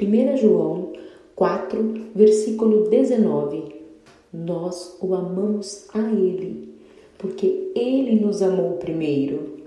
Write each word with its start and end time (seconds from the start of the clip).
1 0.00 0.36
João 0.36 0.92
4, 1.34 2.10
versículo 2.14 2.88
19. 2.88 3.74
Nós 4.32 4.96
o 5.00 5.14
amamos 5.14 5.88
a 5.92 5.98
Ele, 5.98 6.74
porque 7.16 7.72
Ele 7.74 8.20
nos 8.20 8.40
amou 8.42 8.76
primeiro. 8.76 9.58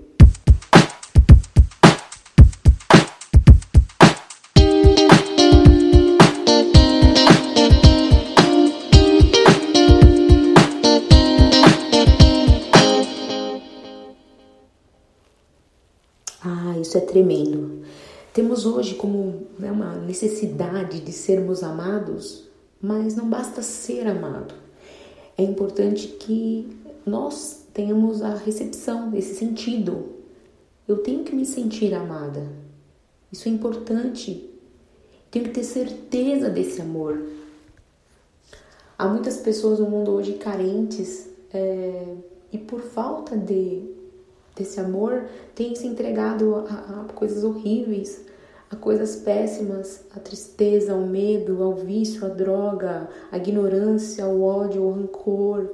Ah, 16.42 16.78
isso 16.80 16.96
é 16.96 17.00
tremendo. 17.02 17.82
Temos 18.32 18.64
hoje 18.64 18.94
como 18.94 19.46
né, 19.58 19.70
uma 19.70 19.94
necessidade 19.96 21.00
de 21.00 21.12
sermos 21.12 21.62
amados, 21.62 22.48
mas 22.80 23.14
não 23.14 23.28
basta 23.28 23.60
ser 23.60 24.06
amado. 24.06 24.54
É 25.36 25.42
importante 25.42 26.08
que 26.08 26.66
nós 27.04 27.66
tenhamos 27.74 28.22
a 28.22 28.34
recepção 28.34 29.10
desse 29.10 29.34
sentido. 29.34 30.12
Eu 30.88 30.98
tenho 30.98 31.24
que 31.24 31.34
me 31.34 31.44
sentir 31.44 31.92
amada. 31.92 32.46
Isso 33.30 33.48
é 33.48 33.52
importante. 33.52 34.48
Tenho 35.30 35.46
que 35.46 35.52
ter 35.52 35.64
certeza 35.64 36.48
desse 36.48 36.80
amor. 36.80 37.22
Há 38.98 39.08
muitas 39.08 39.36
pessoas 39.36 39.78
no 39.78 39.90
mundo 39.90 40.10
hoje 40.10 40.34
carentes 40.34 41.28
é, 41.52 42.14
e 42.50 42.56
por 42.56 42.80
falta 42.80 43.36
de 43.36 43.92
desse 44.54 44.78
amor 44.78 45.24
tem 45.54 45.74
se 45.74 45.86
entregado 45.86 46.56
a, 46.68 47.00
a 47.00 47.12
coisas 47.14 47.42
horríveis, 47.42 48.20
a 48.72 48.76
coisas 48.76 49.16
péssimas, 49.16 50.06
a 50.16 50.18
tristeza, 50.18 50.94
ao 50.94 51.02
medo, 51.02 51.62
ao 51.62 51.74
vício, 51.74 52.24
à 52.24 52.28
droga, 52.30 53.06
à 53.30 53.36
ignorância, 53.36 54.24
ao 54.24 54.40
ódio, 54.40 54.82
ao 54.82 54.92
rancor, 54.92 55.70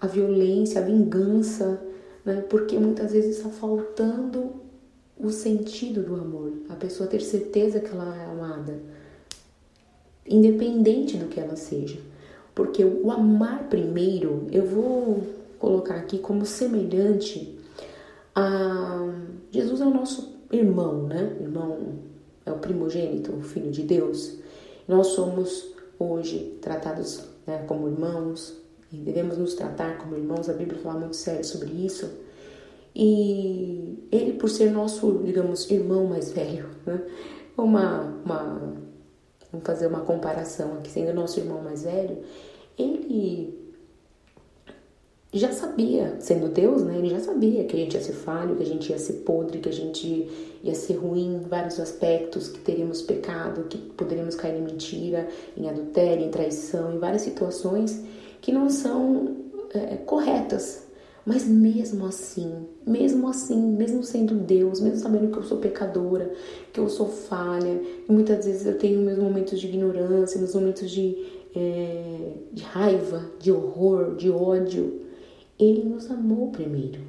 à 0.00 0.08
violência, 0.08 0.80
à 0.80 0.84
vingança, 0.84 1.80
né? 2.24 2.44
porque 2.50 2.76
muitas 2.76 3.12
vezes 3.12 3.36
está 3.36 3.50
faltando 3.50 4.54
o 5.16 5.30
sentido 5.30 6.02
do 6.02 6.16
amor, 6.16 6.52
a 6.68 6.74
pessoa 6.74 7.08
ter 7.08 7.20
certeza 7.20 7.78
que 7.78 7.92
ela 7.92 8.16
é 8.16 8.24
amada, 8.24 8.80
independente 10.26 11.16
do 11.16 11.26
que 11.26 11.38
ela 11.38 11.54
seja. 11.54 12.00
Porque 12.52 12.84
o 12.84 13.12
amar 13.12 13.68
primeiro, 13.68 14.48
eu 14.50 14.66
vou 14.66 15.22
colocar 15.56 15.94
aqui 15.94 16.18
como 16.18 16.44
semelhante 16.44 17.56
ah, 18.34 19.08
Jesus 19.52 19.80
é 19.80 19.84
o 19.84 19.90
nosso 19.90 20.36
irmão, 20.50 21.06
né? 21.06 21.36
Irmão 21.40 22.09
é 22.44 22.52
o 22.52 22.58
primogênito, 22.58 23.32
o 23.32 23.42
filho 23.42 23.70
de 23.70 23.82
Deus. 23.82 24.38
Nós 24.86 25.08
somos 25.08 25.74
hoje 25.98 26.58
tratados 26.60 27.24
né, 27.46 27.64
como 27.66 27.88
irmãos 27.88 28.56
e 28.92 28.96
devemos 28.96 29.38
nos 29.38 29.54
tratar 29.54 29.98
como 29.98 30.16
irmãos. 30.16 30.48
A 30.48 30.52
Bíblia 30.52 30.80
fala 30.80 31.00
muito 31.00 31.16
sério 31.16 31.44
sobre 31.44 31.70
isso. 31.70 32.10
E 32.94 34.06
ele, 34.10 34.32
por 34.32 34.48
ser 34.48 34.70
nosso, 34.70 35.20
digamos, 35.24 35.70
irmão 35.70 36.06
mais 36.06 36.32
velho, 36.32 36.68
né? 36.84 37.00
uma, 37.56 38.02
uma, 38.24 38.74
vamos 39.52 39.66
fazer 39.66 39.86
uma 39.86 40.00
comparação 40.00 40.74
aqui, 40.74 40.90
sendo 40.90 41.14
nosso 41.14 41.38
irmão 41.38 41.62
mais 41.62 41.84
velho, 41.84 42.18
ele 42.76 43.69
já 45.32 45.52
sabia, 45.52 46.16
sendo 46.18 46.48
Deus, 46.48 46.82
né? 46.82 46.98
Ele 46.98 47.08
já 47.08 47.20
sabia 47.20 47.64
que 47.64 47.76
a 47.76 47.78
gente 47.78 47.94
ia 47.94 48.00
ser 48.00 48.14
falho, 48.14 48.56
que 48.56 48.62
a 48.64 48.66
gente 48.66 48.90
ia 48.90 48.98
ser 48.98 49.12
podre, 49.24 49.60
que 49.60 49.68
a 49.68 49.72
gente 49.72 50.28
ia 50.62 50.74
ser 50.74 50.94
ruim 50.94 51.36
em 51.36 51.48
vários 51.48 51.78
aspectos, 51.78 52.48
que 52.48 52.58
teríamos 52.58 53.00
pecado, 53.00 53.68
que 53.68 53.78
poderíamos 53.78 54.34
cair 54.34 54.58
em 54.58 54.62
mentira, 54.62 55.28
em 55.56 55.68
adultério, 55.68 56.24
em 56.24 56.30
traição, 56.30 56.94
em 56.94 56.98
várias 56.98 57.22
situações 57.22 58.02
que 58.40 58.50
não 58.50 58.68
são 58.68 59.36
é, 59.72 59.96
corretas. 59.96 60.88
Mas 61.24 61.46
mesmo 61.46 62.06
assim, 62.06 62.66
mesmo 62.84 63.28
assim, 63.28 63.56
mesmo 63.56 64.02
sendo 64.02 64.34
Deus, 64.34 64.80
mesmo 64.80 64.98
sabendo 64.98 65.30
que 65.30 65.38
eu 65.38 65.44
sou 65.44 65.58
pecadora, 65.58 66.32
que 66.72 66.80
eu 66.80 66.88
sou 66.88 67.06
falha, 67.06 67.78
que 68.04 68.10
muitas 68.10 68.46
vezes 68.46 68.66
eu 68.66 68.76
tenho 68.78 69.00
meus 69.00 69.18
momentos 69.18 69.60
de 69.60 69.68
ignorância, 69.68 70.40
meus 70.40 70.54
momentos 70.54 70.90
de, 70.90 71.16
é, 71.54 72.32
de 72.52 72.64
raiva, 72.64 73.30
de 73.38 73.52
horror, 73.52 74.16
de 74.16 74.28
ódio, 74.30 75.09
ele 75.60 75.84
nos 75.84 76.10
amou 76.10 76.50
primeiro. 76.50 77.00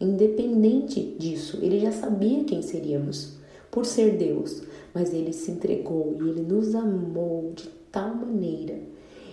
Independente 0.00 1.00
disso, 1.18 1.58
ele 1.60 1.80
já 1.80 1.92
sabia 1.92 2.44
quem 2.44 2.62
seríamos, 2.62 3.34
por 3.70 3.84
ser 3.84 4.16
Deus, 4.16 4.62
mas 4.94 5.12
ele 5.12 5.32
se 5.32 5.50
entregou 5.50 6.16
e 6.20 6.28
ele 6.28 6.42
nos 6.42 6.74
amou 6.74 7.52
de 7.54 7.68
tal 7.90 8.14
maneira. 8.14 8.78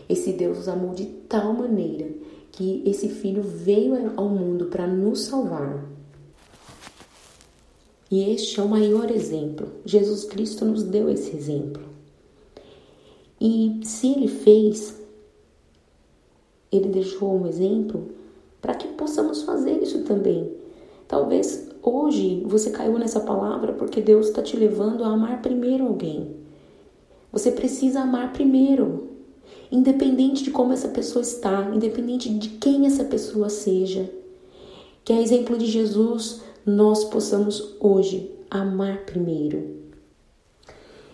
Esse 0.07 0.33
Deus 0.33 0.57
nos 0.57 0.67
amou 0.67 0.93
de 0.93 1.05
tal 1.05 1.53
maneira 1.53 2.09
que 2.51 2.81
esse 2.85 3.09
filho 3.09 3.43
veio 3.43 4.13
ao 4.15 4.29
mundo 4.29 4.65
para 4.65 4.87
nos 4.87 5.21
salvar. 5.21 5.87
E 8.11 8.31
este 8.31 8.59
é 8.59 8.63
o 8.63 8.67
maior 8.67 9.11
exemplo. 9.11 9.67
Jesus 9.85 10.23
Cristo 10.23 10.65
nos 10.65 10.83
deu 10.83 11.09
esse 11.09 11.35
exemplo. 11.35 11.83
E 13.39 13.79
se 13.83 14.11
ele 14.11 14.27
fez, 14.27 14.99
ele 16.71 16.89
deixou 16.89 17.39
um 17.39 17.47
exemplo 17.47 18.09
para 18.61 18.75
que 18.75 18.87
possamos 18.89 19.43
fazer 19.43 19.81
isso 19.81 20.03
também. 20.03 20.51
Talvez 21.07 21.67
hoje 21.81 22.43
você 22.45 22.69
caiu 22.69 22.99
nessa 22.99 23.19
palavra 23.19 23.73
porque 23.73 24.01
Deus 24.01 24.27
está 24.27 24.41
te 24.41 24.55
levando 24.55 25.03
a 25.03 25.07
amar 25.07 25.41
primeiro 25.41 25.85
alguém. 25.85 26.35
Você 27.31 27.51
precisa 27.51 28.01
amar 28.01 28.33
primeiro, 28.33 29.09
independente 29.71 30.43
de 30.43 30.51
como 30.51 30.73
essa 30.73 30.87
pessoa 30.87 31.21
está, 31.21 31.71
independente 31.73 32.29
de 32.29 32.49
quem 32.49 32.85
essa 32.85 33.03
pessoa 33.03 33.49
seja. 33.49 34.09
Que 35.03 35.13
a 35.13 35.21
exemplo 35.21 35.57
de 35.57 35.65
Jesus, 35.65 36.41
nós 36.65 37.03
possamos 37.05 37.75
hoje 37.79 38.31
amar 38.49 39.05
primeiro. 39.05 39.77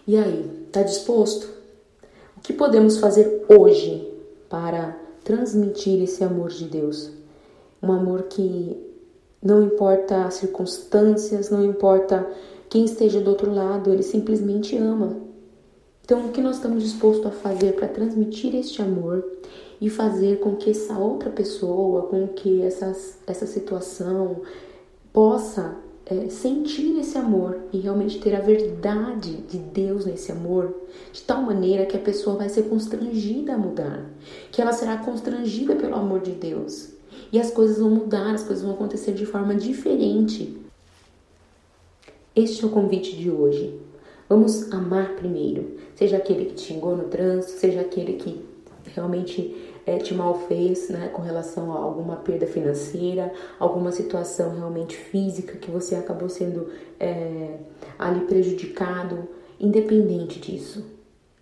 E 0.08 0.18
aí, 0.18 0.50
está 0.68 0.84
disposto? 0.84 1.50
O 2.38 2.42
que 2.42 2.54
podemos 2.54 2.98
fazer 2.98 3.46
hoje 3.50 4.08
para 4.50 4.98
transmitir 5.24 6.02
esse 6.04 6.24
amor 6.24 6.50
de 6.50 6.66
Deus? 6.66 7.12
Um 7.82 7.92
amor 7.92 8.24
que 8.24 8.78
não 9.42 9.64
importa 9.64 10.26
as 10.26 10.36
circunstâncias, 10.36 11.50
não 11.50 11.64
importa 11.64 12.28
quem 12.70 12.86
esteja 12.86 13.22
do 13.22 13.30
outro 13.30 13.54
lado, 13.54 13.92
ele 13.92 14.04
simplesmente 14.04 14.76
ama. 14.76 15.18
Então, 16.04 16.28
o 16.28 16.32
que 16.32 16.42
nós 16.42 16.58
estamos 16.58 16.84
dispostos 16.84 17.26
a 17.26 17.32
fazer 17.32 17.74
para 17.74 17.88
transmitir 17.88 18.56
este 18.56 18.82
amor 18.82 19.26
e 19.80 19.90
fazer 19.90 20.40
com 20.40 20.56
que 20.56 20.70
essa 20.70 20.98
outra 20.98 21.30
pessoa, 21.30 22.04
com 22.04 22.28
que 22.28 22.62
essas, 22.62 23.18
essa 23.26 23.46
situação 23.46 24.42
possa 25.12 25.76
é, 26.06 26.30
sentir 26.30 27.00
esse 27.00 27.18
amor 27.18 27.58
e 27.74 27.80
realmente 27.80 28.20
ter 28.20 28.36
a 28.36 28.40
verdade 28.40 29.38
de 29.50 29.58
Deus 29.58 30.06
nesse 30.06 30.32
amor, 30.32 30.74
de 31.12 31.22
tal 31.24 31.42
maneira 31.42 31.86
que 31.86 31.98
a 31.98 32.00
pessoa 32.02 32.36
vai 32.36 32.50
ser 32.50 32.64
constrangida 32.64 33.54
a 33.54 33.58
mudar, 33.58 34.06
que 34.52 34.62
ela 34.62 34.72
será 34.72 34.98
constrangida 34.98 35.76
pelo 35.76 35.96
amor 35.96 36.22
de 36.22 36.32
Deus 36.32 36.96
e 37.32 37.40
as 37.40 37.52
coisas 37.52 37.80
vão 37.80 37.90
mudar, 37.90 38.34
as 38.34 38.44
coisas 38.44 38.64
vão 38.64 38.74
acontecer 38.74 39.14
de 39.14 39.26
forma 39.26 39.56
diferente. 39.56 40.58
Este 42.36 42.64
é 42.64 42.68
o 42.68 42.72
convite 42.72 43.16
de 43.16 43.32
hoje. 43.32 43.80
Vamos 44.28 44.72
amar 44.72 45.16
primeiro, 45.16 45.76
seja 45.96 46.18
aquele 46.18 46.46
que 46.46 46.56
te 46.56 46.62
xingou 46.62 46.96
no 46.98 47.06
trânsito, 47.06 47.60
seja 47.60 47.82
aquele 47.82 48.14
que 48.14 48.44
realmente 48.94 49.74
é, 49.86 49.98
te 49.98 50.14
mal 50.14 50.48
fez 50.48 50.90
né, 50.90 51.10
com 51.10 51.22
relação 51.22 51.72
a 51.72 51.78
alguma 51.78 52.18
perda 52.18 52.48
financeira, 52.48 53.32
alguma 53.60 53.92
situação 53.92 54.56
realmente 54.56 54.96
física 54.98 55.58
que 55.58 55.72
você 55.72 55.96
acabou 55.96 56.30
sendo 56.30 56.70
é, 57.00 57.58
ali 57.98 58.22
prejudicado, 58.22 59.28
independente 59.60 60.40
disso. 60.40 60.86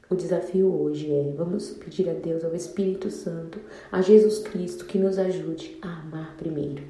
O 0.10 0.16
desafio 0.16 0.72
hoje 0.72 1.12
é: 1.12 1.34
vamos 1.36 1.72
pedir 1.72 2.10
a 2.10 2.14
Deus, 2.14 2.44
ao 2.44 2.54
Espírito 2.54 3.10
Santo, 3.10 3.60
a 3.92 4.02
Jesus 4.02 4.40
Cristo, 4.40 4.86
que 4.86 5.00
nos 5.00 5.18
ajude 5.18 5.78
a 5.82 6.02
amar 6.02 6.36
primeiro. 6.38 6.83